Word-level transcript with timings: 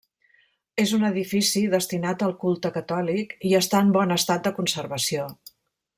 És 0.83 0.93
un 0.97 1.03
edifici 1.09 1.61
destinat 1.73 2.25
al 2.29 2.33
culte 2.45 2.73
catòlic 2.79 3.37
i 3.51 3.55
està 3.63 3.83
en 3.87 3.95
bon 3.99 4.17
estat 4.19 4.49
de 4.49 4.57
conservació. 4.61 5.29